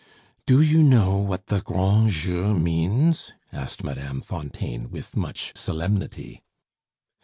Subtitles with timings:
[0.47, 4.21] "Do you know what the grand jeu means?" asked Mme.
[4.21, 6.41] Fontaine, with much solemnity.